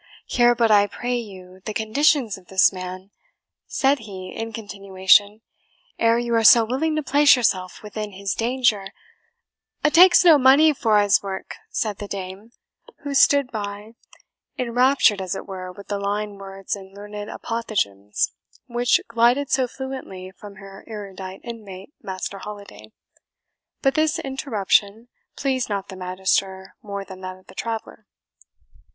[0.25, 3.11] Hear but, I pray you, the conditions of this man,"
[3.67, 5.41] said he, in continuation,
[5.99, 8.87] "ere you are so willing to place yourself within his danger"
[9.83, 12.49] "A' takes no money for a's work," said the dame,
[13.03, 13.91] who stood by,
[14.57, 18.31] enraptured as it were with the line words and learned apophthegms
[18.65, 22.91] which glided so fluently from her erudite inmate, Master Holiday.
[23.83, 28.07] But this interruption pleased not the Magister more than that of the traveller.